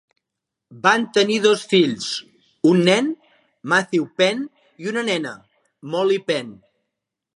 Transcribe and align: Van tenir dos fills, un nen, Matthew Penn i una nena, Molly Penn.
Van 0.85 1.03
tenir 1.17 1.35
dos 1.43 1.65
fills, 1.73 2.07
un 2.71 2.81
nen, 2.87 3.11
Matthew 3.75 4.07
Penn 4.23 4.41
i 4.85 4.89
una 4.93 5.05
nena, 5.11 5.35
Molly 5.93 6.19
Penn. 6.33 6.51